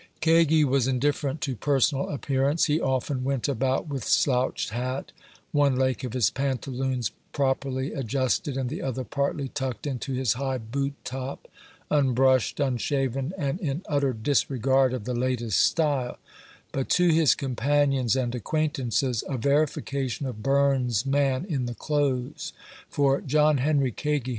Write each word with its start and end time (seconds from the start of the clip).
Kagi 0.19 0.63
was 0.65 0.87
indifferent 0.87 1.41
to 1.41 1.55
personal 1.55 2.09
appearance; 2.09 2.65
„he 2.65 2.81
often 2.81 3.23
went 3.23 3.47
about 3.47 3.87
with 3.87 4.03
slouched 4.03 4.71
hat, 4.71 5.11
one 5.51 5.75
leg 5.75 6.03
of 6.03 6.13
his 6.13 6.31
pantaloons 6.31 7.11
properly 7.33 7.93
adjusted, 7.93 8.57
and 8.57 8.67
the 8.71 8.81
other 8.81 9.03
partly 9.03 9.49
tucked 9.49 9.85
into 9.85 10.13
his 10.13 10.33
high 10.33 10.57
boot 10.57 10.93
top; 11.03 11.47
unbrushed, 11.91 12.59
unshaven, 12.59 13.31
and 13.37 13.59
in 13.59 13.83
utter 13.87 14.11
disregard 14.11 14.91
of" 14.91 15.03
the 15.05 15.13
latest 15.13 15.59
style"; 15.61 16.17
but 16.71 16.89
to 16.89 17.09
his 17.09 17.35
companions 17.35 18.15
and 18.15 18.33
acquaintances, 18.33 19.23
a 19.29 19.37
verification 19.37 20.25
of 20.25 20.41
Burns' 20.41 21.05
man 21.05 21.45
in 21.47 21.67
the 21.67 21.75
clothes; 21.75 22.53
for 22.89 23.21
John 23.21 23.59
Henry 23.59 23.91
16 23.91 23.91
A 23.91 23.91
VOICE 23.91 23.99
FKOM 23.99 24.09
HARPER'S 24.21 24.23
FERRY. 24.25 24.29